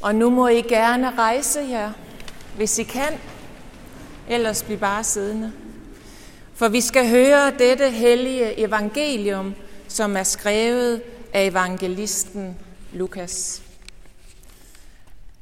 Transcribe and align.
Og 0.00 0.14
nu 0.14 0.30
må 0.30 0.48
I 0.48 0.60
gerne 0.60 1.10
rejse 1.18 1.60
jer, 1.70 1.92
hvis 2.56 2.78
I 2.78 2.82
kan. 2.82 3.20
Ellers 4.28 4.62
bliv 4.62 4.78
bare 4.78 5.04
siddende. 5.04 5.52
For 6.54 6.68
vi 6.68 6.80
skal 6.80 7.08
høre 7.08 7.52
dette 7.58 7.90
hellige 7.90 8.58
evangelium, 8.58 9.54
som 9.88 10.16
er 10.16 10.22
skrevet 10.22 11.02
af 11.32 11.46
evangelisten 11.46 12.58
Lukas. 12.92 13.62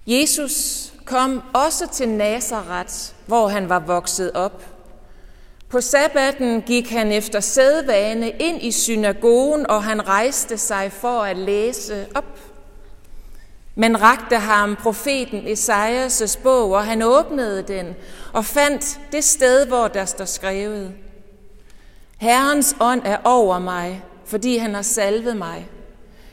Jesus 0.06 0.92
kom 1.04 1.42
også 1.54 1.88
til 1.92 2.08
Nazareth, 2.08 2.94
hvor 3.26 3.48
han 3.48 3.68
var 3.68 3.78
vokset 3.78 4.32
op. 4.32 4.62
På 5.68 5.80
sabbaten 5.80 6.62
gik 6.62 6.90
han 6.90 7.12
efter 7.12 7.40
sædvane 7.40 8.30
ind 8.30 8.62
i 8.62 8.72
synagogen, 8.72 9.70
og 9.70 9.84
han 9.84 10.08
rejste 10.08 10.58
sig 10.58 10.92
for 10.92 11.20
at 11.20 11.36
læse 11.36 12.06
op. 12.14 12.38
Men 13.78 14.02
rakte 14.02 14.36
ham 14.36 14.76
profeten 14.76 15.46
Esajas' 15.46 16.42
bog, 16.42 16.72
og 16.72 16.84
han 16.84 17.02
åbnede 17.02 17.62
den 17.62 17.94
og 18.32 18.44
fandt 18.44 19.00
det 19.12 19.24
sted, 19.24 19.66
hvor 19.66 19.88
der 19.88 20.04
står 20.04 20.24
skrevet. 20.24 20.94
Herrens 22.18 22.76
ånd 22.80 23.02
er 23.04 23.18
over 23.24 23.58
mig, 23.58 24.04
fordi 24.24 24.56
han 24.56 24.74
har 24.74 24.82
salvet 24.82 25.36
mig. 25.36 25.68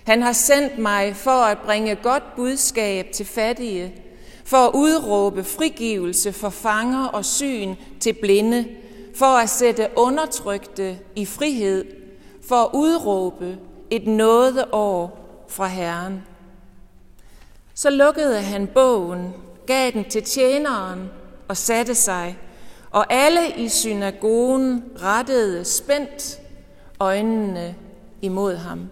Han 0.04 0.22
har 0.22 0.32
sendt 0.32 0.78
mig 0.78 1.16
for 1.16 1.44
at 1.44 1.58
bringe 1.58 1.96
godt 1.96 2.36
budskab 2.36 3.12
til 3.14 3.26
fattige, 3.26 3.94
for 4.46 4.58
at 4.58 4.72
udråbe 4.74 5.44
frigivelse 5.44 6.34
for 6.34 6.50
fanger 6.50 7.06
og 7.06 7.26
syn 7.26 7.76
til 8.00 8.14
blinde, 8.14 8.66
for 9.16 9.26
at 9.38 9.50
sætte 9.50 9.88
undertrykte 9.96 10.98
i 11.16 11.26
frihed, 11.26 11.86
for 12.48 12.56
at 12.56 12.70
udråbe 12.74 13.58
et 13.90 14.08
nådeår 14.08 15.20
fra 15.50 15.68
Herren. 15.68 16.24
Så 17.76 17.90
lukkede 17.90 18.42
han 18.42 18.68
bogen, 18.68 19.34
gav 19.68 19.92
den 19.92 20.10
til 20.10 20.24
tjeneren 20.24 21.10
og 21.48 21.58
satte 21.58 21.96
sig, 21.96 22.38
og 22.92 23.14
alle 23.14 23.52
i 23.58 23.70
synagogen 23.70 24.84
rettede 25.02 25.66
spændt 25.66 26.40
øjnene 27.00 27.76
imod 28.22 28.56
ham. 28.56 28.90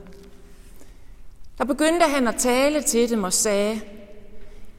Der 1.57 1.65
begyndte 1.65 2.05
han 2.05 2.27
at 2.27 2.35
tale 2.35 2.81
til 2.81 3.09
dem 3.09 3.23
og 3.23 3.33
sagde, 3.33 3.81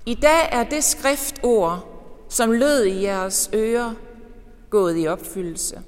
I 0.06 0.14
dag 0.14 0.48
er 0.52 0.64
det 0.64 0.84
skriftord, 0.84 1.88
som 2.28 2.52
lød 2.52 2.84
i 2.84 3.02
jeres 3.02 3.50
ører, 3.54 3.94
gået 4.70 5.02
i 5.02 5.06
opfyldelse. 5.06 5.80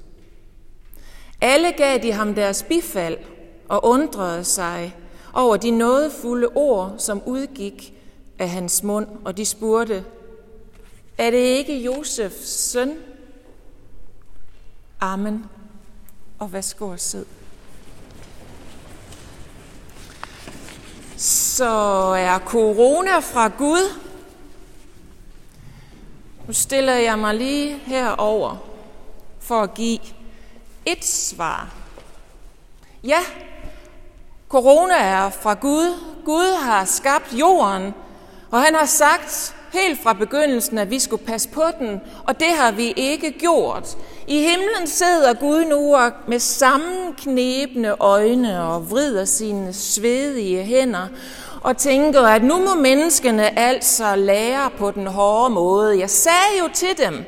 Alle 1.41 1.71
gav 1.71 1.97
de 1.97 2.11
ham 2.11 2.35
deres 2.35 2.63
bifald 2.63 3.17
og 3.67 3.85
undrede 3.85 4.43
sig 4.43 4.95
over 5.33 5.57
de 5.57 5.71
nådefulde 5.71 6.47
ord, 6.55 6.95
som 6.97 7.21
udgik 7.25 7.94
af 8.39 8.49
hans 8.49 8.83
mund, 8.83 9.07
og 9.25 9.37
de 9.37 9.45
spurgte, 9.45 10.05
er 11.17 11.31
det 11.31 11.37
ikke 11.37 11.77
Josefs 11.77 12.49
søn? 12.49 12.97
Amen. 15.01 15.45
Og 16.39 16.53
værsgo 16.53 16.89
og 16.89 16.99
sid. 16.99 17.25
Så 21.17 21.69
er 22.17 22.39
corona 22.39 23.19
fra 23.19 23.47
Gud. 23.47 23.99
Nu 26.47 26.53
stiller 26.53 26.93
jeg 26.93 27.19
mig 27.19 27.35
lige 27.35 27.77
herover 27.77 28.57
for 29.39 29.61
at 29.61 29.73
give 29.73 29.99
et 30.85 31.05
svar. 31.05 31.73
Ja, 33.03 33.19
corona 34.49 34.95
er 34.95 35.29
fra 35.29 35.53
Gud. 35.53 35.99
Gud 36.25 36.57
har 36.61 36.85
skabt 36.85 37.33
jorden, 37.33 37.93
og 38.55 38.61
han 38.61 38.75
har 38.75 38.85
sagt 38.85 39.55
helt 39.73 40.03
fra 40.03 40.13
begyndelsen, 40.13 40.77
at 40.77 40.89
vi 40.89 40.99
skulle 40.99 41.25
passe 41.25 41.49
på 41.49 41.63
den, 41.79 42.01
og 42.27 42.39
det 42.39 42.47
har 42.57 42.71
vi 42.71 42.93
ikke 42.95 43.31
gjort. 43.31 43.97
I 44.27 44.37
himlen 44.37 44.87
sidder 44.87 45.33
Gud 45.33 45.65
nu 45.65 45.97
med 46.27 46.39
sammenknebende 46.39 47.95
øjne 47.99 48.63
og 48.63 48.89
vrider 48.91 49.25
sine 49.25 49.73
svedige 49.73 50.63
hænder 50.63 51.07
og 51.61 51.77
tænker, 51.77 52.21
at 52.21 52.43
nu 52.43 52.57
må 52.59 52.75
menneskene 52.75 53.59
altså 53.59 54.15
lære 54.15 54.69
på 54.77 54.91
den 54.91 55.07
hårde 55.07 55.53
måde. 55.53 55.99
Jeg 55.99 56.09
sagde 56.09 56.59
jo 56.59 56.69
til 56.73 56.97
dem, 56.97 57.25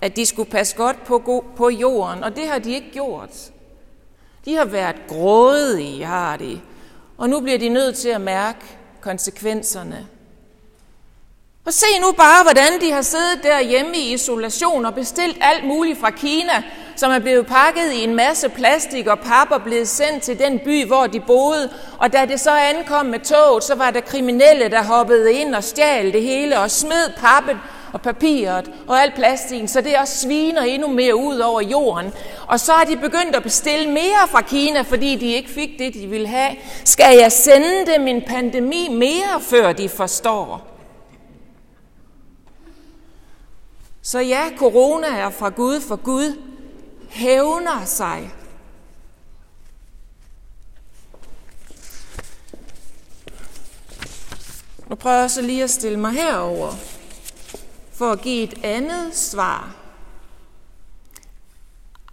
at 0.00 0.16
de 0.16 0.26
skulle 0.26 0.50
passe 0.50 0.76
godt 0.76 1.04
på, 1.04 1.44
på 1.56 1.70
jorden, 1.70 2.24
og 2.24 2.36
det 2.36 2.48
har 2.48 2.58
de 2.58 2.74
ikke 2.74 2.90
gjort. 2.92 3.50
De 4.44 4.56
har 4.56 4.64
været 4.64 4.96
grådige, 5.08 6.04
har 6.04 6.36
de, 6.36 6.60
og 7.18 7.28
nu 7.28 7.40
bliver 7.40 7.58
de 7.58 7.68
nødt 7.68 7.96
til 7.96 8.08
at 8.08 8.20
mærke 8.20 8.81
konsekvenserne. 9.02 10.06
Og 11.66 11.72
se 11.72 11.86
nu 12.00 12.12
bare, 12.12 12.42
hvordan 12.42 12.80
de 12.80 12.92
har 12.92 13.02
siddet 13.02 13.42
derhjemme 13.42 13.96
i 13.96 14.12
isolation 14.12 14.86
og 14.86 14.94
bestilt 14.94 15.38
alt 15.40 15.64
muligt 15.64 16.00
fra 16.00 16.10
Kina, 16.10 16.62
som 16.96 17.12
er 17.12 17.18
blevet 17.18 17.46
pakket 17.46 17.92
i 17.92 18.04
en 18.04 18.14
masse 18.14 18.48
plastik 18.48 19.06
og 19.06 19.18
pap 19.18 19.50
og 19.50 19.62
blevet 19.62 19.88
sendt 19.88 20.22
til 20.22 20.38
den 20.38 20.58
by, 20.58 20.86
hvor 20.86 21.06
de 21.06 21.20
boede. 21.20 21.70
Og 21.98 22.12
da 22.12 22.24
det 22.24 22.40
så 22.40 22.50
ankom 22.50 23.06
med 23.06 23.20
toget, 23.20 23.64
så 23.64 23.74
var 23.74 23.90
der 23.90 24.00
kriminelle, 24.00 24.68
der 24.68 24.82
hoppede 24.82 25.32
ind 25.32 25.54
og 25.54 25.64
stjal 25.64 26.12
det 26.12 26.22
hele 26.22 26.58
og 26.58 26.70
smed 26.70 27.10
pappet 27.18 27.56
og 27.92 28.02
papiret 28.02 28.70
og 28.86 29.02
alt 29.02 29.14
plastikken, 29.14 29.68
så 29.68 29.80
det 29.80 29.96
også 29.96 30.18
sviner 30.18 30.62
endnu 30.62 30.88
mere 30.88 31.16
ud 31.16 31.38
over 31.38 31.60
jorden. 31.60 32.12
Og 32.46 32.60
så 32.60 32.72
har 32.72 32.84
de 32.84 32.96
begyndt 32.96 33.36
at 33.36 33.42
bestille 33.42 33.90
mere 33.90 34.28
fra 34.28 34.42
Kina, 34.42 34.80
fordi 34.80 35.16
de 35.16 35.26
ikke 35.32 35.50
fik 35.50 35.78
det, 35.78 35.94
de 35.94 36.06
ville 36.06 36.28
have. 36.28 36.56
Skal 36.84 37.18
jeg 37.18 37.32
sende 37.32 37.86
dem 37.86 38.06
en 38.06 38.22
pandemi 38.26 38.88
mere, 38.88 39.40
før 39.40 39.72
de 39.72 39.88
forstår? 39.88 40.68
Så 44.02 44.20
ja, 44.20 44.42
corona 44.56 45.06
er 45.06 45.30
fra 45.30 45.48
Gud, 45.48 45.80
for 45.80 45.96
Gud 45.96 46.38
hævner 47.10 47.84
sig. 47.84 48.30
Nu 54.88 54.96
prøver 54.96 55.20
jeg 55.20 55.30
så 55.30 55.42
lige 55.42 55.64
at 55.64 55.70
stille 55.70 55.98
mig 55.98 56.12
herover 56.12 56.72
for 57.94 58.10
at 58.10 58.20
give 58.20 58.42
et 58.42 58.54
andet 58.64 59.16
svar. 59.16 59.74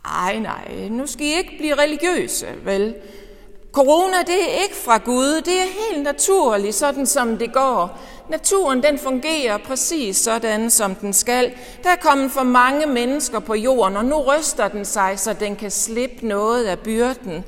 Ej, 0.05 0.39
nej, 0.39 0.87
nu 0.89 1.07
skal 1.07 1.25
I 1.25 1.37
ikke 1.37 1.55
blive 1.59 1.75
religiøse, 1.75 2.47
vel? 2.63 2.95
Corona, 3.71 4.17
det 4.17 4.43
er 4.43 4.63
ikke 4.63 4.75
fra 4.75 4.97
Gud, 4.97 5.41
det 5.41 5.53
er 5.53 5.89
helt 5.89 6.03
naturligt, 6.03 6.75
sådan 6.75 7.05
som 7.05 7.37
det 7.37 7.53
går. 7.53 7.99
Naturen 8.29 8.83
den 8.83 8.99
fungerer 8.99 9.57
præcis 9.57 10.17
sådan, 10.17 10.69
som 10.69 10.95
den 10.95 11.13
skal. 11.13 11.53
Der 11.83 11.89
er 11.89 11.95
kommet 11.95 12.31
for 12.31 12.43
mange 12.43 12.85
mennesker 12.85 13.39
på 13.39 13.55
jorden, 13.55 13.97
og 13.97 14.05
nu 14.05 14.15
ryster 14.15 14.67
den 14.67 14.85
sig, 14.85 15.19
så 15.19 15.33
den 15.33 15.55
kan 15.55 15.71
slippe 15.71 16.27
noget 16.27 16.65
af 16.65 16.79
byrden. 16.79 17.43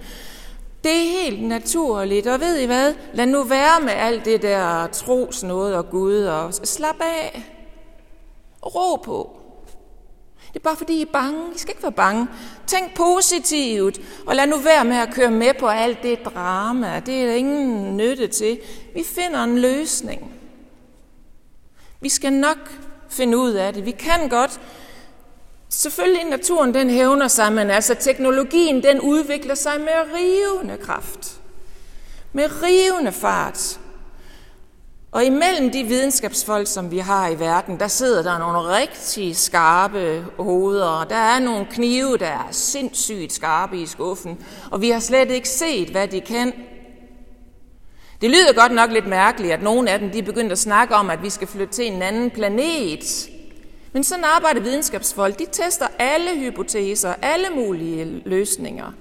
Det 0.84 0.92
er 0.92 1.24
helt 1.24 1.44
naturligt, 1.44 2.28
og 2.28 2.40
ved 2.40 2.58
I 2.58 2.66
hvad? 2.66 2.94
Lad 3.14 3.26
nu 3.26 3.44
være 3.44 3.82
med 3.82 3.94
alt 3.94 4.26
det 4.26 4.42
der 4.42 4.88
tros 4.88 5.44
noget 5.44 5.76
og 5.76 5.90
Gud, 5.90 6.24
og 6.24 6.54
slap 6.54 7.02
af. 7.02 7.61
Ro 8.66 8.96
på. 8.96 9.38
Det 10.54 10.60
er 10.60 10.64
bare 10.64 10.76
fordi, 10.76 10.94
I 10.94 11.02
er 11.02 11.12
bange. 11.14 11.56
I 11.56 11.58
skal 11.58 11.72
ikke 11.72 11.84
være 11.84 11.92
bange. 11.92 12.28
Tænk 12.68 12.96
positivt, 12.96 14.00
og 14.26 14.36
lad 14.36 14.48
nu 14.48 14.58
være 14.58 14.86
med 14.86 14.98
at 14.98 15.14
køre 15.14 15.32
med 15.32 15.54
på 15.60 15.68
alt 15.68 16.04
det 16.04 16.26
drama. 16.26 17.02
Det 17.06 17.22
er 17.22 17.26
der 17.28 17.34
ingen 17.34 17.98
nytte 17.98 18.28
til. 18.28 18.60
Vi 18.94 19.04
finder 19.04 19.44
en 19.44 19.60
løsning. 19.60 20.32
Vi 22.02 22.10
skal 22.10 22.34
nok 22.34 22.58
finde 23.10 23.38
ud 23.38 23.52
af 23.52 23.74
det. 23.74 23.86
Vi 23.86 23.92
kan 23.92 24.30
godt. 24.30 24.60
Selvfølgelig 25.70 26.24
naturen 26.24 26.74
den 26.74 26.90
hævner 26.90 27.28
sig, 27.28 27.54
men 27.54 27.70
altså 27.70 27.96
teknologien 27.96 28.84
den 28.84 29.02
udvikler 29.02 29.56
sig 29.56 29.80
med 29.80 30.16
rivende 30.16 30.78
kraft. 30.78 31.42
Med 32.34 32.50
rivende 32.64 33.12
fart. 33.12 33.80
Og 35.12 35.26
imellem 35.26 35.72
de 35.72 35.84
videnskabsfolk, 35.84 36.68
som 36.68 36.92
vi 36.92 36.98
har 36.98 37.28
i 37.28 37.40
verden, 37.40 37.80
der 37.80 37.88
sidder 37.88 38.24
der 38.24 38.38
nogle 38.38 38.60
rigtig 38.60 39.36
skarpe 39.36 40.26
hoveder. 40.40 41.06
Der 41.10 41.16
er 41.16 41.40
nogle 41.40 41.66
knive, 41.72 42.18
der 42.18 42.28
er 42.28 42.48
sindssygt 42.52 43.34
skarpe 43.34 43.78
i 43.78 43.86
skuffen, 43.86 44.46
og 44.72 44.82
vi 44.82 44.90
har 44.90 45.00
slet 45.00 45.32
ikke 45.32 45.50
set, 45.50 45.90
hvad 45.90 46.08
de 46.08 46.22
kan. 46.22 46.54
Det 48.22 48.30
lyder 48.30 48.54
godt 48.54 48.72
nok 48.72 48.92
lidt 48.92 49.08
mærkeligt, 49.08 49.54
at 49.54 49.64
nogle 49.64 49.90
af 49.90 50.00
dem 50.00 50.10
de 50.10 50.20
er 50.20 50.24
begyndt 50.24 50.52
at 50.52 50.60
snakke 50.60 50.96
om, 50.96 51.10
at 51.10 51.24
vi 51.24 51.30
skal 51.30 51.48
flytte 51.48 51.74
til 51.74 51.88
en 51.88 52.02
anden 52.02 52.32
planet. 52.32 53.30
Men 53.94 54.04
sådan 54.04 54.24
arbejder 54.24 54.62
videnskabsfolk. 54.62 55.40
De 55.40 55.46
tester 55.52 55.88
alle 56.00 56.40
hypoteser, 56.40 57.14
alle 57.22 57.48
mulige 57.56 58.22
løsninger. 58.26 58.92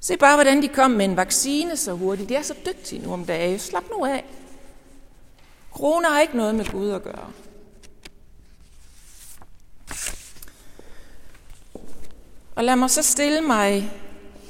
Se 0.00 0.16
bare, 0.16 0.36
hvordan 0.36 0.62
de 0.62 0.68
kom 0.68 0.90
med 0.90 1.04
en 1.04 1.16
vaccine 1.16 1.76
så 1.76 1.92
hurtigt. 1.92 2.28
De 2.28 2.34
er 2.34 2.42
så 2.42 2.54
dygtige 2.66 3.06
nu 3.06 3.12
om 3.12 3.24
dagen. 3.24 3.58
Slap 3.58 3.84
nu 3.98 4.04
af. 4.04 4.24
Kroner 5.76 6.08
har 6.08 6.20
ikke 6.20 6.36
noget 6.36 6.54
med 6.54 6.64
Gud 6.72 6.90
at 6.90 7.02
gøre. 7.02 7.30
Og 12.54 12.64
lad 12.64 12.76
mig 12.76 12.90
så 12.90 13.02
stille 13.02 13.40
mig 13.40 13.92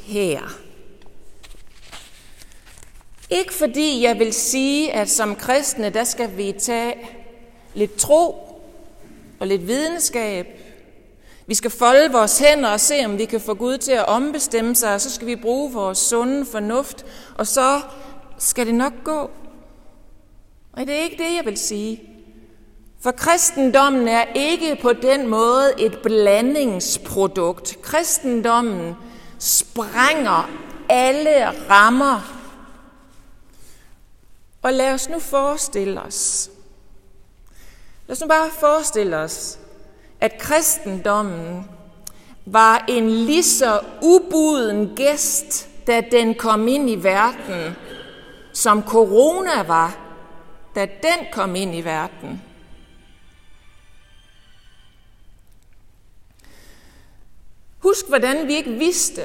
her. 0.03 0.41
Ikke 3.31 3.55
fordi 3.55 4.03
jeg 4.03 4.19
vil 4.19 4.33
sige, 4.33 4.93
at 4.93 5.11
som 5.11 5.37
kristne, 5.37 5.91
der 5.91 6.05
skal 6.05 6.37
vi 6.37 6.55
tage 6.61 6.95
lidt 7.75 7.97
tro 7.97 8.31
og 9.41 9.47
lidt 9.47 9.67
videnskab. 9.67 10.47
Vi 11.47 11.55
skal 11.55 11.71
folde 11.71 12.13
vores 12.13 12.39
hænder 12.39 12.69
og 12.69 12.81
se, 12.81 13.05
om 13.05 13.19
vi 13.19 13.25
kan 13.25 13.41
få 13.41 13.55
Gud 13.55 13.79
til 13.79 13.93
at 13.93 14.09
ombestemme 14.09 14.75
sig, 14.75 14.95
og 14.95 15.01
så 15.01 15.11
skal 15.11 15.27
vi 15.27 15.37
bruge 15.37 15.73
vores 15.73 15.99
sunde 15.99 16.47
fornuft, 16.47 17.07
og 17.35 17.47
så 17.47 17.81
skal 18.39 18.67
det 18.67 18.75
nok 18.75 18.93
gå. 19.05 19.31
Og 20.77 20.87
det 20.87 20.95
er 20.95 21.03
ikke 21.03 21.25
det, 21.25 21.37
jeg 21.37 21.45
vil 21.45 21.59
sige. 21.59 22.03
For 23.01 23.11
kristendommen 23.11 24.09
er 24.09 24.25
ikke 24.35 24.79
på 24.83 24.93
den 24.93 25.27
måde 25.27 25.73
et 25.79 25.99
blandingsprodukt. 26.03 27.83
Kristendommen 27.83 28.95
sprænger 29.39 30.51
alle 30.89 31.47
rammer. 31.71 32.33
Og 34.63 34.73
lad 34.73 34.93
os 34.93 35.09
nu 35.09 35.19
forestille 35.19 36.03
os, 36.03 36.51
lad 38.07 38.17
os 38.17 38.21
nu 38.21 38.27
bare 38.27 38.51
forestille 38.51 39.17
os, 39.17 39.59
at 40.21 40.39
kristendommen 40.39 41.69
var 42.47 42.85
en 42.89 43.11
lige 43.11 43.43
så 43.43 43.81
ubuden 44.03 44.97
gæst, 44.97 45.69
da 45.87 46.03
den 46.11 46.35
kom 46.35 46.69
ind 46.69 46.91
i 46.91 46.95
verden, 46.95 47.77
som 48.53 48.83
corona 48.83 49.63
var, 49.63 50.06
da 50.77 50.81
den 50.81 51.27
kom 51.33 51.57
ind 51.57 51.75
i 51.75 51.81
verden. 51.81 52.43
Husk, 57.79 58.09
hvordan 58.09 58.47
vi 58.47 58.57
ikke 58.57 58.71
vidste, 58.71 59.23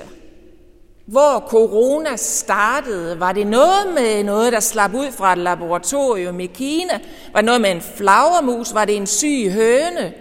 hvor 1.06 1.45
corona 1.48 2.15
startede. 2.15 3.19
Var 3.19 3.31
det 3.31 3.48
noget 3.48 3.94
med 3.94 4.24
noget, 4.24 4.53
der 4.53 4.59
slap 4.59 4.94
ud 4.94 5.12
fra 5.12 5.31
et 5.31 5.38
laboratorium 5.38 6.39
i 6.39 6.45
Kina? 6.45 7.00
Var 7.33 7.42
det 7.42 7.45
noget 7.45 7.62
med 7.62 7.71
en 7.71 7.81
flagermus? 7.81 8.74
Var 8.74 8.86
det 8.86 8.95
en 8.95 9.07
syg 9.07 9.51
høne? 9.51 10.13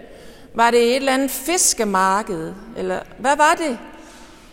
Var 0.53 0.71
det 0.71 0.83
et 0.83 0.95
eller 0.95 1.13
andet 1.13 1.31
fiskemarked? 1.31 2.53
Eller 2.77 2.99
hvad 3.17 3.37
var 3.37 3.53
det? 3.53 3.79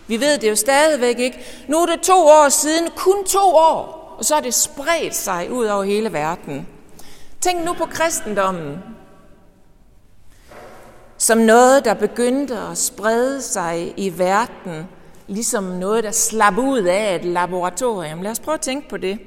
Vi 0.07 0.21
ved 0.21 0.39
det 0.39 0.51
jo 0.51 0.57
stadigvæk 0.57 1.19
ikke. 1.19 1.65
Nu 1.69 1.79
er 1.79 1.87
det 1.87 2.01
to 2.01 2.27
år 2.27 2.49
siden, 2.49 2.91
kun 2.97 3.25
to 3.25 3.55
år, 3.55 3.98
og 4.19 4.25
så 4.25 4.35
er 4.35 4.41
det 4.41 4.55
spredt 4.55 5.15
sig 5.15 5.53
ud 5.53 5.67
over 5.67 5.82
hele 5.82 6.12
verden. 6.12 6.69
Tænk 7.41 7.65
nu 7.65 7.73
på 7.73 7.87
kristendommen 7.87 8.79
som 11.19 11.38
noget, 11.38 11.85
der 11.85 11.94
begyndte 11.94 12.59
at 12.59 12.79
sprede 12.79 13.43
sig 13.43 13.94
i 13.97 14.19
verden, 14.19 14.88
ligesom 15.26 15.65
noget, 15.65 16.05
der 16.05 16.11
slap 16.11 16.59
ud 16.59 16.82
af 16.82 17.15
et 17.15 17.25
laboratorium. 17.25 18.23
Lad 18.23 18.31
os 18.31 18.41
prøve 18.41 18.55
at 18.55 18.61
tænke 18.61 18.88
på 18.88 18.97
det. 18.97 19.19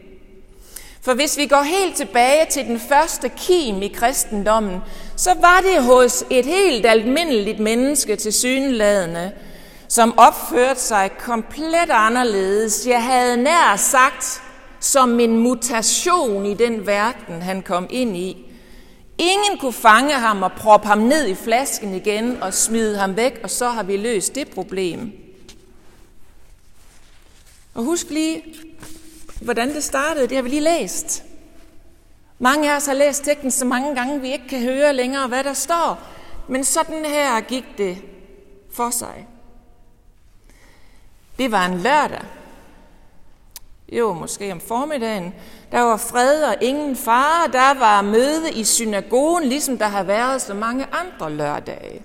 For 1.02 1.14
hvis 1.14 1.38
vi 1.38 1.46
går 1.48 1.62
helt 1.62 1.96
tilbage 1.96 2.46
til 2.50 2.66
den 2.66 2.80
første 2.80 3.30
kim 3.30 3.82
i 3.82 3.88
kristendommen, 3.88 4.80
så 5.16 5.34
var 5.42 5.62
det 5.62 5.84
hos 5.84 6.24
et 6.30 6.46
helt 6.46 6.86
almindeligt 6.86 7.60
menneske 7.60 8.16
til 8.16 8.34
synladende, 8.34 9.32
som 9.88 10.14
opførte 10.18 10.80
sig 10.80 11.12
komplet 11.20 11.90
anderledes. 11.90 12.88
Jeg 12.88 13.04
havde 13.04 13.38
nær 13.38 13.76
sagt 13.76 14.44
som 14.82 15.20
en 15.20 15.38
mutation 15.38 16.46
i 16.46 16.54
den 16.54 16.88
verden, 16.88 17.42
han 17.42 17.62
kom 17.62 17.88
ind 17.90 18.18
i. 18.18 18.46
Ingen 19.18 19.58
kunne 19.60 19.74
fange 19.74 20.14
ham 20.14 20.44
og 20.44 20.52
proppe 20.52 20.88
ham 20.88 20.98
ned 20.98 21.28
i 21.28 21.36
flasken 21.36 21.94
igen 21.94 22.44
og 22.44 22.54
smide 22.54 22.98
ham 22.98 23.16
væk, 23.16 23.40
og 23.44 23.50
så 23.50 23.70
har 23.70 23.84
vi 23.84 23.98
løst 23.98 24.36
det 24.36 24.50
problem. 24.50 25.12
Og 27.74 27.84
husk 27.84 28.10
lige, 28.10 28.44
hvordan 29.42 29.70
det 29.70 29.84
startede. 29.84 30.28
Det 30.28 30.36
har 30.36 30.42
vi 30.42 30.50
lige 30.50 30.62
læst. 30.62 31.24
Mange 32.40 32.72
af 32.72 32.76
os 32.76 32.86
har 32.86 32.94
læst 32.94 33.24
teksten 33.24 33.52
så 33.52 33.66
mange 33.66 33.96
gange, 33.96 34.22
vi 34.22 34.32
ikke 34.32 34.48
kan 34.48 34.62
høre 34.62 34.94
længere, 34.94 35.28
hvad 35.28 35.44
der 35.44 35.54
står. 35.54 36.00
Men 36.48 36.64
sådan 36.64 37.06
her 37.06 37.42
gik 37.42 37.66
det 37.78 37.98
for 38.74 38.90
sig. 38.90 39.28
Det 41.38 41.52
var 41.52 41.66
en 41.66 41.78
lørdag. 41.78 42.41
Jo, 43.92 44.14
måske 44.14 44.52
om 44.52 44.60
formiddagen. 44.60 45.34
Der 45.72 45.80
var 45.80 45.98
fred 45.98 46.44
og 46.44 46.56
ingen 46.62 46.96
fare. 46.96 47.52
Der 47.52 47.80
var 47.80 48.02
møde 48.02 48.52
i 48.52 48.64
synagogen, 48.64 49.44
ligesom 49.44 49.78
der 49.78 49.88
har 49.88 50.04
været 50.04 50.42
så 50.42 50.54
mange 50.54 50.86
andre 50.92 51.32
lørdage. 51.32 52.02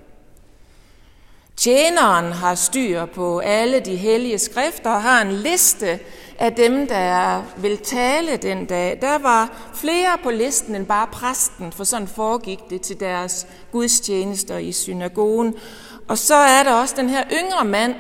Tjeneren 1.56 2.32
har 2.32 2.54
styr 2.54 3.04
på 3.04 3.38
alle 3.38 3.80
de 3.80 3.96
hellige 3.96 4.38
skrifter 4.38 4.90
og 4.90 5.02
har 5.02 5.22
en 5.22 5.32
liste 5.32 5.98
af 6.38 6.52
dem, 6.52 6.86
der 6.86 7.42
vil 7.56 7.78
tale 7.78 8.36
den 8.36 8.66
dag. 8.66 8.98
Der 9.02 9.18
var 9.18 9.70
flere 9.74 10.18
på 10.22 10.30
listen 10.30 10.74
end 10.74 10.86
bare 10.86 11.06
præsten, 11.06 11.72
for 11.72 11.84
sådan 11.84 12.08
foregik 12.08 12.58
det 12.70 12.80
til 12.80 13.00
deres 13.00 13.46
gudstjenester 13.72 14.58
i 14.58 14.72
synagogen. 14.72 15.54
Og 16.08 16.18
så 16.18 16.34
er 16.34 16.62
der 16.62 16.72
også 16.72 16.94
den 16.96 17.08
her 17.08 17.24
yngre 17.32 17.64
mand, 17.64 17.94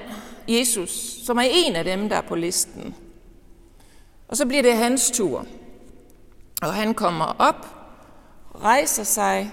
Jesus, 0.48 0.90
som 1.26 1.38
er 1.38 1.46
en 1.50 1.76
af 1.76 1.84
dem, 1.84 2.08
der 2.08 2.16
er 2.16 2.20
på 2.28 2.34
listen. 2.34 2.94
Og 4.28 4.36
så 4.36 4.46
bliver 4.46 4.62
det 4.62 4.76
hans 4.76 5.10
tur. 5.10 5.46
Og 6.62 6.74
han 6.74 6.94
kommer 6.94 7.36
op, 7.38 7.66
rejser 8.62 9.04
sig. 9.04 9.52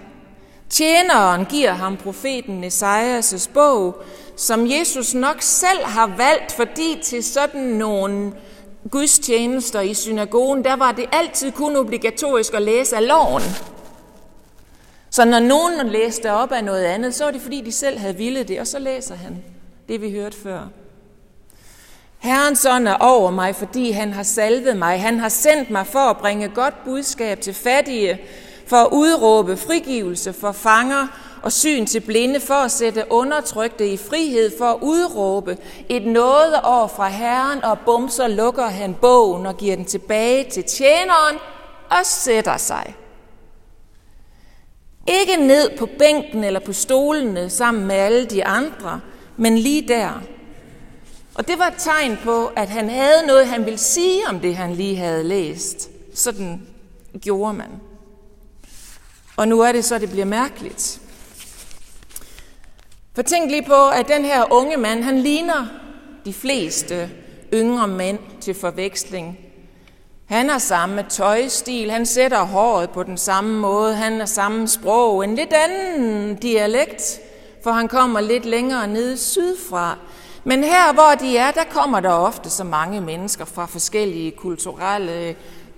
Tjeneren 0.69 1.45
giver 1.45 1.71
ham 1.71 1.97
profeten 1.97 2.63
Esajas' 2.63 3.49
bog, 3.53 3.95
som 4.35 4.71
Jesus 4.71 5.13
nok 5.13 5.41
selv 5.41 5.83
har 5.83 6.07
valgt, 6.17 6.51
fordi 6.51 6.99
til 7.03 7.23
sådan 7.23 7.61
nogle 7.61 8.33
gudstjenester 8.91 9.81
i 9.81 9.93
synagogen, 9.93 10.63
der 10.63 10.75
var 10.75 10.91
det 10.91 11.05
altid 11.11 11.51
kun 11.51 11.75
obligatorisk 11.75 12.53
at 12.53 12.61
læse 12.61 12.95
af 12.95 13.07
loven. 13.07 13.41
Så 15.09 15.25
når 15.25 15.39
nogen 15.39 15.87
læste 15.87 16.31
op 16.31 16.51
af 16.51 16.63
noget 16.63 16.83
andet, 16.83 17.15
så 17.15 17.23
var 17.23 17.31
det 17.31 17.41
fordi, 17.41 17.61
de 17.61 17.71
selv 17.71 17.97
havde 17.97 18.15
ville 18.15 18.43
det, 18.43 18.59
og 18.59 18.67
så 18.67 18.79
læser 18.79 19.15
han 19.15 19.43
det, 19.87 20.01
vi 20.01 20.11
hørte 20.11 20.37
før. 20.37 20.67
Herrens 22.23 22.65
ånd 22.65 22.87
er 22.87 22.97
over 22.99 23.31
mig, 23.31 23.55
fordi 23.55 23.91
han 23.91 24.13
har 24.13 24.23
salvet 24.23 24.77
mig. 24.77 25.01
Han 25.01 25.19
har 25.19 25.29
sendt 25.29 25.69
mig 25.69 25.87
for 25.87 25.99
at 25.99 26.17
bringe 26.17 26.49
godt 26.49 26.83
budskab 26.85 27.41
til 27.41 27.53
fattige, 27.53 28.21
for 28.67 28.77
at 28.77 28.87
udråbe 28.91 29.57
frigivelse 29.57 30.33
for 30.33 30.51
fanger 30.51 31.07
og 31.41 31.51
syn 31.51 31.85
til 31.85 31.99
blinde, 31.99 32.39
for 32.39 32.53
at 32.53 32.71
sætte 32.71 33.03
undertrykte 33.09 33.87
i 33.87 33.97
frihed, 33.97 34.51
for 34.57 34.65
at 34.65 34.77
udråbe 34.81 35.57
et 35.89 36.05
nådeår 36.05 36.93
fra 36.95 37.07
Herren, 37.07 37.63
og 37.63 37.79
bumser 37.79 38.27
lukker 38.27 38.67
han 38.67 38.95
bogen 39.01 39.45
og 39.45 39.57
giver 39.57 39.75
den 39.75 39.85
tilbage 39.85 40.49
til 40.49 40.63
tjeneren 40.63 41.37
og 41.89 42.05
sætter 42.05 42.57
sig. 42.57 42.95
Ikke 45.07 45.47
ned 45.47 45.77
på 45.77 45.87
bænken 45.99 46.43
eller 46.43 46.59
på 46.59 46.73
stolene 46.73 47.49
sammen 47.49 47.85
med 47.87 47.95
alle 47.95 48.25
de 48.25 48.45
andre, 48.45 48.99
men 49.37 49.57
lige 49.57 49.87
der– 49.87 50.09
og 51.35 51.47
det 51.47 51.59
var 51.59 51.67
et 51.67 51.73
tegn 51.77 52.17
på, 52.23 52.51
at 52.55 52.69
han 52.69 52.89
havde 52.89 53.27
noget, 53.27 53.47
han 53.47 53.65
ville 53.65 53.79
sige 53.79 54.27
om 54.27 54.39
det, 54.39 54.55
han 54.55 54.73
lige 54.73 54.95
havde 54.95 55.23
læst. 55.23 55.89
Sådan 56.13 56.67
gjorde 57.21 57.53
man. 57.53 57.69
Og 59.37 59.47
nu 59.47 59.61
er 59.61 59.71
det 59.71 59.85
så, 59.85 59.97
det 59.97 60.09
bliver 60.09 60.25
mærkeligt. 60.25 61.01
For 63.15 63.21
tænk 63.21 63.51
lige 63.51 63.65
på, 63.65 63.89
at 63.89 64.07
den 64.07 64.25
her 64.25 64.53
unge 64.53 64.77
mand, 64.77 65.03
han 65.03 65.19
ligner 65.19 65.67
de 66.25 66.33
fleste 66.33 67.09
yngre 67.53 67.87
mænd 67.87 68.19
til 68.41 68.53
forveksling. 68.53 69.37
Han 70.25 70.49
har 70.49 70.57
samme 70.57 71.05
tøjstil, 71.09 71.91
han 71.91 72.05
sætter 72.05 72.43
håret 72.43 72.89
på 72.89 73.03
den 73.03 73.17
samme 73.17 73.59
måde, 73.59 73.95
han 73.95 74.19
har 74.19 74.25
samme 74.25 74.67
sprog, 74.67 75.23
en 75.23 75.35
lidt 75.35 75.53
anden 75.53 76.35
dialekt, 76.35 77.19
for 77.63 77.71
han 77.71 77.87
kommer 77.87 78.21
lidt 78.21 78.45
længere 78.45 78.87
nede 78.87 79.17
sydfra. 79.17 79.97
Men 80.43 80.63
her, 80.63 80.93
hvor 80.93 81.15
de 81.19 81.37
er, 81.37 81.51
der 81.51 81.63
kommer 81.71 81.99
der 81.99 82.09
ofte 82.09 82.49
så 82.49 82.63
mange 82.63 83.01
mennesker 83.01 83.45
fra 83.45 83.65
forskellige 83.65 84.31
kulturelle 84.31 85.35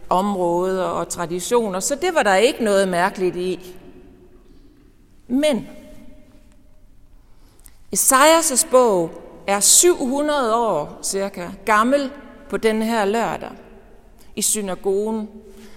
områder 0.09 0.83
og 0.83 1.09
traditioner, 1.09 1.79
så 1.79 1.95
det 1.95 2.15
var 2.15 2.23
der 2.23 2.35
ikke 2.35 2.63
noget 2.63 2.87
mærkeligt 2.87 3.35
i. 3.35 3.75
Men 5.27 5.67
Esajas' 7.95 8.69
bog 8.71 9.11
er 9.47 9.59
700 9.59 10.55
år 10.55 10.99
cirka 11.03 11.49
gammel 11.65 12.11
på 12.49 12.57
den 12.57 12.81
her 12.81 13.05
lørdag 13.05 13.51
i 14.35 14.41
synagogen. 14.41 15.17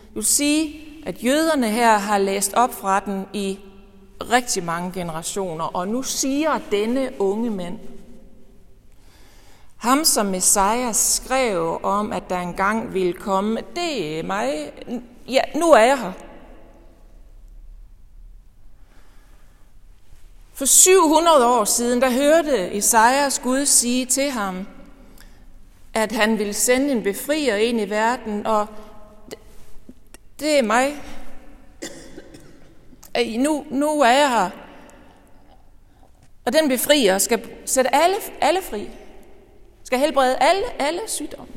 Du 0.08 0.14
vil 0.14 0.24
sige, 0.24 0.80
at 1.06 1.24
jøderne 1.24 1.68
her 1.68 1.98
har 1.98 2.18
læst 2.18 2.54
op 2.54 2.74
fra 2.74 3.00
den 3.00 3.26
i 3.32 3.58
rigtig 4.20 4.64
mange 4.64 4.92
generationer, 4.92 5.64
og 5.64 5.88
nu 5.88 6.02
siger 6.02 6.60
denne 6.70 7.10
unge 7.18 7.50
mand, 7.50 7.78
ham, 9.78 10.04
som 10.04 10.26
Messias 10.26 10.96
skrev 10.96 11.80
om, 11.82 12.12
at 12.12 12.30
der 12.30 12.38
engang 12.38 12.94
ville 12.94 13.12
komme, 13.12 13.60
det 13.76 14.18
er 14.18 14.22
mig. 14.22 14.72
Ja, 15.28 15.40
nu 15.54 15.70
er 15.70 15.80
jeg 15.80 15.98
her. 15.98 16.12
For 20.54 20.64
700 20.64 21.46
år 21.46 21.64
siden, 21.64 22.00
der 22.00 22.10
hørte 22.10 22.76
Esajas 22.76 23.38
Gud 23.38 23.66
sige 23.66 24.06
til 24.06 24.30
ham, 24.30 24.66
at 25.94 26.12
han 26.12 26.38
ville 26.38 26.54
sende 26.54 26.92
en 26.92 27.02
befrier 27.02 27.56
ind 27.56 27.80
i 27.80 27.90
verden, 27.90 28.46
og 28.46 28.66
Det 30.40 30.58
er 30.58 30.62
mig. 30.62 30.94
Nu, 33.38 33.66
nu 33.70 34.00
er 34.00 34.10
jeg 34.10 34.30
her. 34.30 34.50
Og 36.44 36.52
den 36.52 36.68
befrier 36.68 37.18
skal 37.18 37.50
sætte 37.64 37.94
alle, 37.94 38.16
alle 38.40 38.62
fri. 38.62 38.90
Skal 39.88 39.98
helbrede 39.98 40.36
alle, 40.40 40.62
alle 40.78 41.00
sygdomme. 41.06 41.52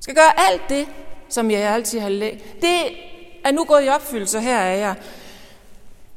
Skal 0.00 0.14
gøre 0.14 0.50
alt 0.50 0.62
det, 0.68 0.86
som 1.28 1.50
jeg 1.50 1.60
altid 1.60 2.00
har 2.00 2.08
lært. 2.08 2.38
Det 2.60 2.80
er 3.44 3.50
nu 3.50 3.64
gået 3.64 3.84
i 3.84 3.88
opfyldelse. 3.88 4.40
Her 4.40 4.56
er 4.58 4.76
jeg. 4.76 4.94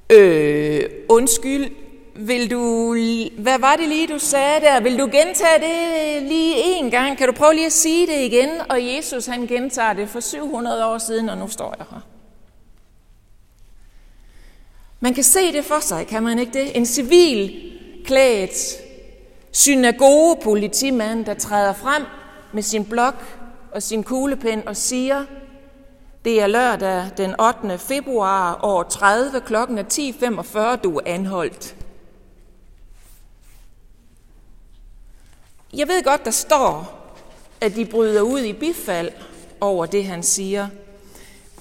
Øh, 0.09 0.89
undskyld, 1.09 1.71
vil 2.15 2.51
du, 2.51 2.93
hvad 3.37 3.59
var 3.59 3.75
det 3.75 3.87
lige, 3.87 4.07
du 4.07 4.19
sagde 4.19 4.61
der? 4.61 4.79
Vil 4.79 4.99
du 4.99 5.09
gentage 5.11 5.59
det 5.59 6.21
lige 6.23 6.55
en 6.55 6.91
gang? 6.91 7.17
Kan 7.17 7.27
du 7.27 7.33
prøve 7.33 7.53
lige 7.53 7.65
at 7.65 7.71
sige 7.71 8.07
det 8.07 8.19
igen? 8.21 8.49
Og 8.69 8.85
Jesus, 8.85 9.25
han 9.25 9.47
gentager 9.47 9.93
det 9.93 10.09
for 10.09 10.19
700 10.19 10.85
år 10.85 10.97
siden, 10.97 11.29
og 11.29 11.37
nu 11.37 11.47
står 11.47 11.75
jeg 11.77 11.85
her. 11.89 12.01
Man 14.99 15.13
kan 15.13 15.23
se 15.23 15.53
det 15.53 15.65
for 15.65 15.79
sig, 15.79 16.07
kan 16.07 16.23
man 16.23 16.39
ikke 16.39 16.53
det? 16.53 16.77
En 16.77 16.85
civil 16.85 17.71
klædt 18.05 18.88
synagogepolitimand, 19.51 21.25
der 21.25 21.34
træder 21.34 21.74
frem 21.74 22.06
med 22.53 22.63
sin 22.63 22.86
blok 22.86 23.24
og 23.72 23.84
sin 23.84 24.03
kuglepen 24.03 24.68
og 24.68 24.77
siger, 24.77 25.25
det 26.25 26.41
er 26.41 26.48
lørdag 26.48 27.10
den 27.18 27.41
8. 27.41 27.77
februar 27.77 28.60
år 28.63 28.84
30, 28.84 29.41
klokken 29.41 29.77
er 29.77 29.84
10.45, 29.84 30.82
du 30.82 30.98
er 30.98 31.01
anholdt. 31.06 31.75
Jeg 35.74 35.88
ved 35.88 36.03
godt, 36.03 36.25
der 36.25 36.32
står, 36.32 37.00
at 37.62 37.75
de 37.75 37.86
bryder 37.86 38.22
ud 38.22 38.39
i 38.39 38.53
bifald 38.53 39.12
over 39.62 39.86
det, 39.86 40.06
han 40.06 40.24
siger. 40.24 40.68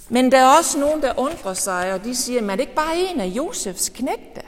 Men 0.08 0.32
der 0.32 0.38
er 0.38 0.56
også 0.58 0.78
nogen, 0.78 1.02
der 1.02 1.18
undrer 1.18 1.54
sig, 1.54 1.92
og 1.92 2.04
de 2.04 2.16
siger, 2.16 2.40
men 2.40 2.50
er 2.50 2.56
det 2.56 2.60
ikke 2.60 2.74
bare 2.74 2.96
en 2.96 3.20
af 3.20 3.26
Josefs 3.26 3.88
knægte? 3.88 4.42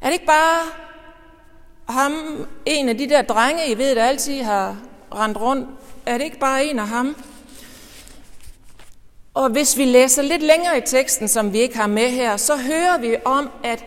Er 0.00 0.06
det 0.06 0.12
ikke 0.12 0.26
bare 0.26 0.60
ham, 1.88 2.46
en 2.66 2.88
af 2.88 2.98
de 2.98 3.08
der 3.08 3.22
drenge, 3.22 3.70
I 3.70 3.78
ved, 3.78 3.94
der 3.94 4.04
altid 4.04 4.42
har 4.42 4.76
rendt 5.14 5.40
rundt? 5.40 5.68
Er 6.06 6.18
det 6.18 6.24
ikke 6.24 6.38
bare 6.38 6.64
en 6.64 6.78
af 6.78 6.88
ham? 6.88 7.16
Og 9.34 9.48
hvis 9.48 9.76
vi 9.76 9.84
læser 9.84 10.22
lidt 10.22 10.42
længere 10.42 10.78
i 10.78 10.80
teksten, 10.80 11.28
som 11.28 11.52
vi 11.52 11.58
ikke 11.58 11.76
har 11.76 11.86
med 11.86 12.08
her, 12.08 12.36
så 12.36 12.56
hører 12.56 12.98
vi 12.98 13.16
om, 13.24 13.50
at 13.64 13.84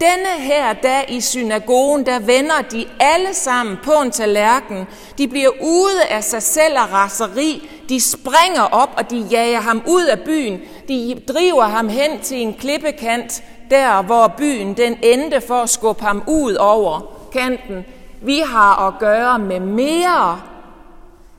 denne 0.00 0.44
her 0.44 0.72
dag 0.72 1.04
i 1.08 1.20
synagogen, 1.20 2.06
der 2.06 2.18
vender 2.18 2.62
de 2.72 2.86
alle 3.00 3.34
sammen 3.34 3.76
på 3.84 3.92
en 3.92 4.10
tallerken. 4.10 4.86
De 5.18 5.28
bliver 5.28 5.50
ude 5.62 6.04
af 6.10 6.24
sig 6.24 6.42
selv 6.42 6.78
og 6.78 6.92
raseri. 6.92 7.68
De 7.88 8.00
springer 8.00 8.62
op, 8.62 8.90
og 8.96 9.10
de 9.10 9.26
jager 9.30 9.60
ham 9.60 9.82
ud 9.88 10.04
af 10.04 10.20
byen. 10.20 10.60
De 10.88 11.22
driver 11.28 11.64
ham 11.64 11.88
hen 11.88 12.20
til 12.20 12.42
en 12.42 12.54
klippekant, 12.54 13.42
der 13.70 14.02
hvor 14.02 14.34
byen 14.38 14.76
den 14.76 14.98
endte 15.02 15.40
for 15.40 15.62
at 15.62 15.70
skubbe 15.70 16.04
ham 16.04 16.22
ud 16.26 16.54
over 16.54 17.19
kanten. 17.32 17.84
Vi 18.22 18.38
har 18.38 18.88
at 18.88 18.98
gøre 18.98 19.38
med 19.38 19.60
mere 19.60 20.42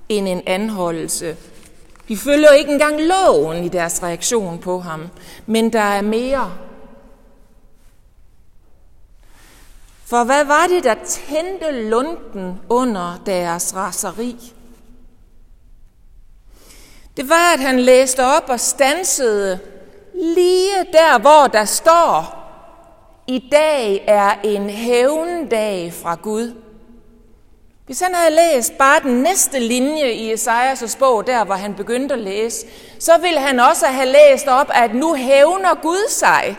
end 0.09 0.27
en 0.27 0.41
anholdelse. 0.45 1.37
De 2.07 2.17
følger 2.17 2.49
ikke 2.49 2.71
engang 2.71 3.01
loven 3.01 3.63
i 3.63 3.69
deres 3.69 4.03
reaktion 4.03 4.59
på 4.59 4.79
ham, 4.79 5.07
men 5.45 5.73
der 5.73 5.79
er 5.79 6.01
mere. 6.01 6.53
For 10.05 10.23
hvad 10.23 10.45
var 10.45 10.67
det, 10.67 10.83
der 10.83 10.95
tændte 11.05 11.89
lunden 11.89 12.59
under 12.69 13.21
deres 13.25 13.75
raseri? 13.75 14.53
Det 17.17 17.29
var, 17.29 17.53
at 17.53 17.59
han 17.59 17.79
læste 17.79 18.25
op 18.25 18.49
og 18.49 18.59
stansede 18.59 19.59
lige 20.13 20.75
der, 20.93 21.19
hvor 21.19 21.47
der 21.47 21.65
står, 21.65 22.40
i 23.27 23.47
dag 23.51 24.03
er 24.07 24.31
en 24.43 24.69
hævndag 24.69 25.93
fra 25.93 26.15
Gud. 26.15 26.55
Hvis 27.85 27.99
han 27.99 28.15
havde 28.15 28.35
læst 28.35 28.77
bare 28.77 28.99
den 28.99 29.21
næste 29.21 29.59
linje 29.59 30.11
i 30.11 30.33
Esajas' 30.33 30.97
bog, 30.99 31.27
der 31.27 31.43
hvor 31.43 31.55
han 31.55 31.75
begyndte 31.75 32.15
at 32.15 32.21
læse, 32.21 32.67
så 32.99 33.17
ville 33.17 33.39
han 33.39 33.59
også 33.59 33.85
have 33.85 34.09
læst 34.09 34.47
op, 34.47 34.69
at 34.73 34.95
nu 34.95 35.15
hævner 35.15 35.81
Gud 35.81 36.09
sig. 36.09 36.57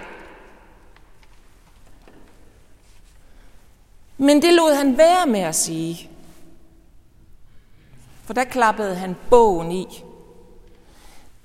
Men 4.18 4.42
det 4.42 4.54
lod 4.54 4.74
han 4.74 4.98
være 4.98 5.26
med 5.26 5.40
at 5.40 5.54
sige. 5.54 6.10
For 8.24 8.32
der 8.32 8.44
klappede 8.44 8.94
han 8.94 9.16
bogen 9.30 9.72
i. 9.72 10.02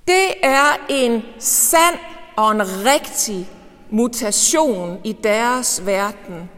Det 0.06 0.32
er 0.42 0.86
en 0.88 1.22
sand 1.38 1.98
og 2.36 2.50
en 2.50 2.62
rigtig 2.62 3.48
mutation 3.90 5.00
i 5.04 5.12
deres 5.12 5.86
verden. 5.86 6.50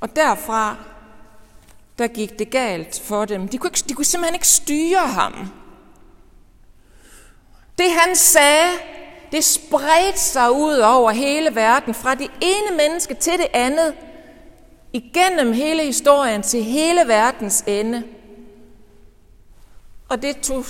Og 0.00 0.16
derfra, 0.16 0.76
der 1.98 2.06
gik 2.06 2.38
det 2.38 2.50
galt 2.50 3.00
for 3.04 3.24
dem. 3.24 3.48
De 3.48 3.58
kunne, 3.58 3.68
ikke, 3.68 3.88
de 3.88 3.94
kunne 3.94 4.04
simpelthen 4.04 4.34
ikke 4.34 4.48
styre 4.48 5.06
ham. 5.06 5.32
Det 7.78 7.86
han 7.90 8.16
sagde, 8.16 8.70
det 9.32 9.44
spredte 9.44 10.20
sig 10.20 10.52
ud 10.52 10.78
over 10.78 11.10
hele 11.10 11.54
verden, 11.54 11.94
fra 11.94 12.14
det 12.14 12.30
ene 12.40 12.76
menneske 12.76 13.14
til 13.14 13.32
det 13.32 13.46
andet, 13.52 13.94
igennem 14.92 15.52
hele 15.52 15.84
historien 15.84 16.42
til 16.42 16.62
hele 16.62 17.08
verdens 17.08 17.64
ende. 17.66 18.04
Og 20.08 20.22
det 20.22 20.40
tog 20.40 20.64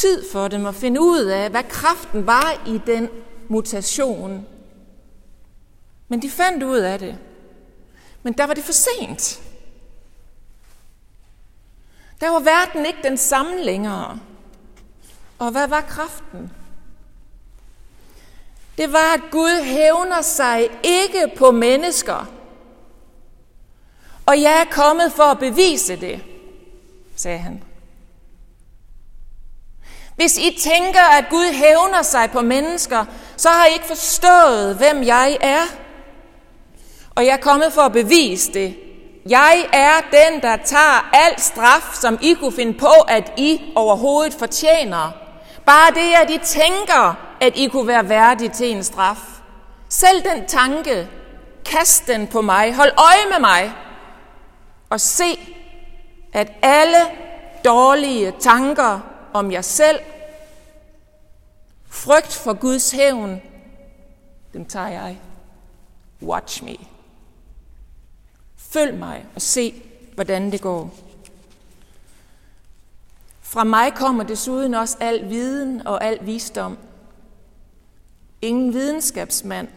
tid 0.00 0.30
for 0.32 0.48
dem 0.48 0.66
at 0.66 0.74
finde 0.74 1.00
ud 1.00 1.24
af, 1.24 1.50
hvad 1.50 1.62
kraften 1.62 2.26
var 2.26 2.62
i 2.66 2.80
den 2.86 3.08
mutation. 3.48 4.46
Men 6.08 6.22
de 6.22 6.30
fandt 6.30 6.62
ud 6.62 6.78
af 6.78 6.98
det. 6.98 7.18
Men 8.22 8.32
der 8.32 8.46
var 8.46 8.54
det 8.54 8.64
for 8.64 8.72
sent. 8.72 9.42
Der 12.20 12.30
var 12.30 12.38
verden 12.38 12.86
ikke 12.86 12.98
den 13.02 13.16
samme 13.16 13.64
længere. 13.64 14.20
Og 15.38 15.50
hvad 15.50 15.68
var 15.68 15.80
kraften? 15.80 16.52
Det 18.78 18.92
var, 18.92 19.14
at 19.14 19.20
Gud 19.30 19.62
hævner 19.64 20.22
sig 20.22 20.68
ikke 20.82 21.32
på 21.36 21.50
mennesker. 21.50 22.32
Og 24.26 24.42
jeg 24.42 24.60
er 24.60 24.74
kommet 24.74 25.12
for 25.12 25.22
at 25.22 25.38
bevise 25.38 25.96
det, 25.96 26.24
sagde 27.16 27.38
han. 27.38 27.62
Hvis 30.18 30.38
I 30.38 30.58
tænker, 30.60 31.18
at 31.18 31.24
Gud 31.30 31.52
hævner 31.52 32.02
sig 32.02 32.30
på 32.30 32.40
mennesker, 32.40 33.04
så 33.36 33.48
har 33.48 33.66
I 33.66 33.72
ikke 33.72 33.86
forstået, 33.86 34.76
hvem 34.76 35.02
jeg 35.02 35.38
er. 35.40 35.62
Og 37.14 37.26
jeg 37.26 37.32
er 37.32 37.36
kommet 37.36 37.72
for 37.72 37.82
at 37.82 37.92
bevise 37.92 38.52
det. 38.52 38.76
Jeg 39.28 39.66
er 39.72 40.00
den, 40.10 40.42
der 40.42 40.56
tager 40.56 41.10
al 41.12 41.40
straf, 41.40 41.94
som 41.94 42.18
I 42.22 42.34
kunne 42.34 42.52
finde 42.52 42.78
på, 42.78 42.92
at 43.08 43.32
I 43.36 43.60
overhovedet 43.74 44.34
fortjener. 44.34 45.10
Bare 45.66 45.90
det, 45.90 46.14
at 46.22 46.30
I 46.30 46.38
tænker, 46.38 47.14
at 47.40 47.56
I 47.56 47.68
kunne 47.68 47.86
være 47.86 48.08
værdige 48.08 48.50
til 48.50 48.70
en 48.70 48.84
straf. 48.84 49.18
Selv 49.88 50.22
den 50.22 50.46
tanke, 50.46 51.08
kast 51.64 52.06
den 52.06 52.26
på 52.26 52.40
mig, 52.40 52.74
hold 52.74 52.92
øje 52.96 53.30
med 53.30 53.40
mig, 53.40 53.72
og 54.90 55.00
se, 55.00 55.38
at 56.32 56.52
alle 56.62 56.98
dårlige 57.64 58.32
tanker 58.40 59.00
om 59.32 59.52
jer 59.52 59.60
selv, 59.60 60.00
frygt 61.88 62.32
for 62.32 62.52
Guds 62.52 62.90
hævn, 62.90 63.42
dem 64.52 64.64
tager 64.64 64.88
jeg. 64.88 65.18
Watch 66.22 66.64
me. 66.64 66.76
Følg 68.56 68.98
mig 68.98 69.26
og 69.34 69.42
se, 69.42 69.82
hvordan 70.14 70.52
det 70.52 70.60
går. 70.60 70.94
Fra 73.40 73.64
mig 73.64 73.94
kommer 73.94 74.24
desuden 74.24 74.74
også 74.74 74.96
al 75.00 75.30
viden 75.30 75.86
og 75.86 76.04
al 76.04 76.18
visdom. 76.26 76.78
Ingen 78.42 78.72
videnskabsmand, 78.72 79.68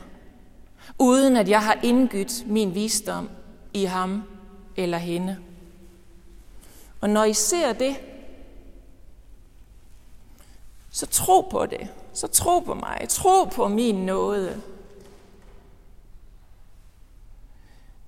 uden 0.99 1.37
at 1.37 1.49
jeg 1.49 1.63
har 1.63 1.79
indgydt 1.83 2.47
min 2.47 2.75
visdom 2.75 3.29
i 3.73 3.85
ham 3.85 4.23
eller 4.75 4.97
hende. 4.97 5.37
Og 7.01 7.09
når 7.09 7.23
I 7.23 7.33
ser 7.33 7.73
det, 7.73 7.95
så 10.91 11.05
tro 11.05 11.41
på 11.41 11.65
det. 11.65 11.87
Så 12.13 12.27
tro 12.27 12.59
på 12.59 12.73
mig. 12.73 13.05
Tro 13.09 13.45
på 13.45 13.67
min 13.67 13.95
nåde. 13.95 14.61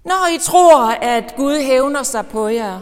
Når 0.04 0.36
I 0.36 0.38
tror, 0.38 0.88
at 0.88 1.34
Gud 1.38 1.58
hævner 1.58 2.04
sig 2.04 2.28
på 2.28 2.48
jer, 2.48 2.82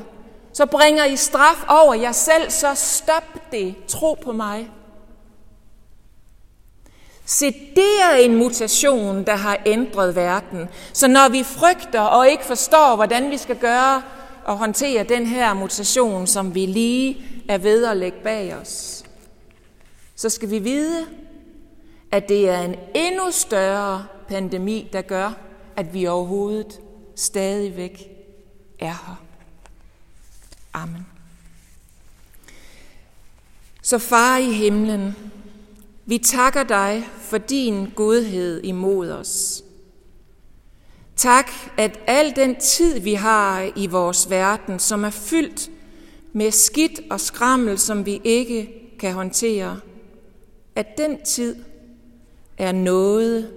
så 0.53 0.65
bringer 0.65 1.05
I 1.05 1.15
straf 1.15 1.63
over 1.67 1.93
jer 1.93 2.11
selv, 2.11 2.49
så 2.49 2.75
stop 2.75 3.51
det. 3.51 3.75
Tro 3.87 4.13
på 4.23 4.31
mig. 4.31 4.69
Se, 7.25 7.51
det 7.51 8.01
er 8.01 8.15
en 8.15 8.35
mutation, 8.35 9.23
der 9.23 9.35
har 9.35 9.57
ændret 9.65 10.15
verden. 10.15 10.69
Så 10.93 11.07
når 11.07 11.29
vi 11.29 11.43
frygter 11.43 12.01
og 12.01 12.29
ikke 12.29 12.45
forstår, 12.45 12.95
hvordan 12.95 13.31
vi 13.31 13.37
skal 13.37 13.57
gøre 13.57 14.01
og 14.45 14.57
håndtere 14.57 15.03
den 15.03 15.25
her 15.25 15.53
mutation, 15.53 16.27
som 16.27 16.55
vi 16.55 16.65
lige 16.65 17.25
er 17.49 17.57
ved 17.57 17.85
at 17.85 17.97
lægge 17.97 18.17
bag 18.23 18.55
os, 18.55 19.03
så 20.21 20.29
skal 20.29 20.49
vi 20.49 20.59
vide, 20.59 21.07
at 22.11 22.29
det 22.29 22.49
er 22.49 22.61
en 22.61 22.75
endnu 22.95 23.31
større 23.31 24.05
pandemi, 24.27 24.89
der 24.93 25.01
gør, 25.01 25.31
at 25.75 25.93
vi 25.93 26.07
overhovedet 26.07 26.81
stadigvæk 27.15 28.09
er 28.79 28.85
her. 28.85 29.23
Amen. 30.73 31.05
Så 33.81 33.97
far 33.97 34.37
i 34.37 34.51
himlen, 34.51 35.15
vi 36.05 36.17
takker 36.17 36.63
dig 36.63 37.09
for 37.21 37.37
din 37.37 37.89
godhed 37.95 38.63
imod 38.63 39.11
os. 39.11 39.63
Tak, 41.15 41.51
at 41.77 41.99
al 42.07 42.35
den 42.35 42.55
tid, 42.55 42.99
vi 42.99 43.13
har 43.13 43.71
i 43.75 43.87
vores 43.87 44.29
verden, 44.29 44.79
som 44.79 45.03
er 45.03 45.09
fyldt 45.09 45.69
med 46.33 46.51
skidt 46.51 46.99
og 47.09 47.19
skrammel, 47.19 47.79
som 47.79 48.05
vi 48.05 48.21
ikke 48.23 48.69
kan 48.99 49.13
håndtere, 49.13 49.79
at 50.75 50.97
den 50.97 51.21
tid 51.21 51.55
er 52.57 52.71
noget 52.71 53.51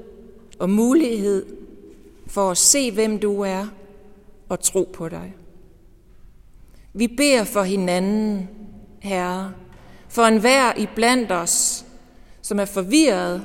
og 0.58 0.70
mulighed 0.70 1.46
for 2.26 2.50
at 2.50 2.56
se, 2.56 2.92
hvem 2.92 3.18
du 3.18 3.40
er 3.40 3.66
og 4.48 4.60
tro 4.60 4.90
på 4.92 5.08
dig. 5.08 5.34
Vi 6.92 7.08
beder 7.08 7.44
for 7.44 7.62
hinanden, 7.62 8.48
Herre, 9.00 9.52
for 10.08 10.22
enhver 10.22 10.72
i 10.76 10.86
blandt 10.94 11.32
os, 11.32 11.84
som 12.42 12.60
er 12.60 12.64
forvirret, 12.64 13.44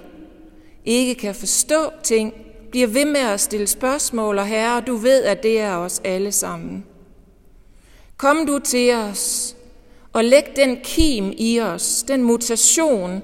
ikke 0.85 1.15
kan 1.15 1.35
forstå 1.35 1.91
ting, 2.03 2.33
bliver 2.71 2.88
ved 2.88 3.05
med 3.05 3.21
at 3.21 3.39
stille 3.39 3.67
spørgsmål, 3.67 4.38
og 4.38 4.47
Herre, 4.47 4.81
du 4.81 4.95
ved, 4.95 5.23
at 5.23 5.43
det 5.43 5.59
er 5.59 5.75
os 5.75 6.01
alle 6.03 6.31
sammen. 6.31 6.85
Kom 8.17 8.45
du 8.45 8.59
til 8.59 8.93
os 8.93 9.55
og 10.13 10.23
læg 10.23 10.43
den 10.55 10.77
kim 10.83 11.33
i 11.38 11.59
os, 11.59 12.03
den 12.07 12.23
mutation, 12.23 13.21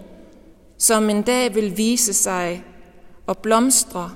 som 0.78 1.10
en 1.10 1.22
dag 1.22 1.56
vil 1.56 1.78
vise 1.78 2.14
sig 2.14 2.64
og 3.28 3.38
blomstre 3.38 4.12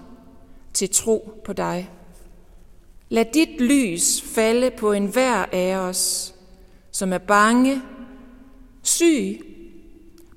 til 0.73 0.89
tro 0.89 1.41
på 1.45 1.53
dig. 1.53 1.89
Lad 3.09 3.25
dit 3.33 3.61
lys 3.61 4.21
falde 4.21 4.71
på 4.71 4.91
enhver 4.91 5.45
af 5.51 5.75
os, 5.75 6.35
som 6.91 7.13
er 7.13 7.17
bange, 7.17 7.81
syg, 8.83 9.41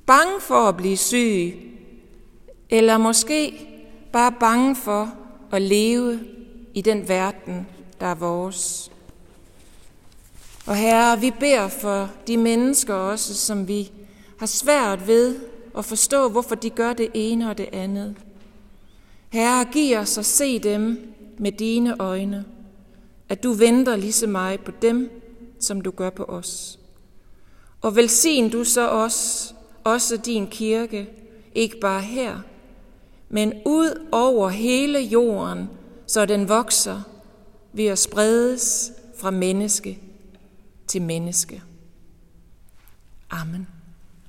bange 0.06 0.40
for 0.40 0.68
at 0.68 0.76
blive 0.76 0.96
syg, 0.96 1.54
eller 2.70 2.98
måske 2.98 3.68
bare 4.12 4.32
bange 4.40 4.76
for 4.76 5.14
at 5.52 5.62
leve 5.62 6.20
i 6.74 6.80
den 6.80 7.08
verden, 7.08 7.66
der 8.00 8.06
er 8.06 8.14
vores. 8.14 8.92
Og 10.66 10.76
herre, 10.76 11.20
vi 11.20 11.30
beder 11.40 11.68
for 11.68 12.10
de 12.26 12.36
mennesker 12.36 12.94
også, 12.94 13.34
som 13.34 13.68
vi 13.68 13.90
har 14.38 14.46
svært 14.46 15.06
ved 15.06 15.40
og 15.74 15.84
forstå, 15.84 16.28
hvorfor 16.28 16.54
de 16.54 16.70
gør 16.70 16.92
det 16.92 17.08
ene 17.14 17.50
og 17.50 17.58
det 17.58 17.68
andet. 17.72 18.16
Herre, 19.28 19.64
giv 19.64 19.98
os 19.98 20.18
at 20.18 20.24
se 20.26 20.58
dem 20.58 21.14
med 21.38 21.52
dine 21.52 22.00
øjne, 22.00 22.44
at 23.28 23.42
du 23.42 23.52
venter 23.52 23.96
lige 23.96 24.12
så 24.12 24.26
meget 24.26 24.60
på 24.60 24.72
dem, 24.82 25.10
som 25.60 25.80
du 25.80 25.90
gør 25.90 26.10
på 26.10 26.24
os. 26.24 26.78
Og 27.80 27.96
velsign 27.96 28.50
du 28.50 28.64
så 28.64 28.88
os, 28.88 29.54
også 29.84 30.16
din 30.16 30.46
kirke, 30.46 31.08
ikke 31.54 31.80
bare 31.80 32.00
her, 32.00 32.38
men 33.28 33.52
ud 33.66 34.06
over 34.12 34.48
hele 34.48 34.98
jorden, 34.98 35.70
så 36.06 36.26
den 36.26 36.48
vokser 36.48 37.02
ved 37.72 37.86
at 37.86 37.98
spredes 37.98 38.92
fra 39.18 39.30
menneske 39.30 39.98
til 40.86 41.02
menneske. 41.02 41.62
Amen. 43.30 43.66